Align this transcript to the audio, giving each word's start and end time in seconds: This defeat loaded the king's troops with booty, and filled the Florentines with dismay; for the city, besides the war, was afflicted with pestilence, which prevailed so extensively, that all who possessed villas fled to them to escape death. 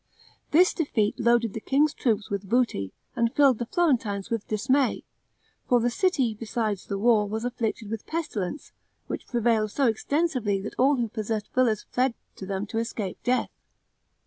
This 0.49 0.73
defeat 0.73 1.19
loaded 1.19 1.53
the 1.53 1.59
king's 1.59 1.93
troops 1.93 2.31
with 2.31 2.49
booty, 2.49 2.91
and 3.15 3.31
filled 3.31 3.59
the 3.59 3.67
Florentines 3.67 4.31
with 4.31 4.47
dismay; 4.47 5.03
for 5.69 5.79
the 5.79 5.91
city, 5.91 6.33
besides 6.33 6.87
the 6.87 6.97
war, 6.97 7.29
was 7.29 7.45
afflicted 7.45 7.91
with 7.91 8.07
pestilence, 8.07 8.71
which 9.05 9.27
prevailed 9.27 9.69
so 9.69 9.85
extensively, 9.85 10.59
that 10.61 10.73
all 10.79 10.95
who 10.95 11.07
possessed 11.07 11.53
villas 11.53 11.85
fled 11.91 12.15
to 12.37 12.47
them 12.47 12.65
to 12.65 12.79
escape 12.79 13.19
death. 13.21 13.51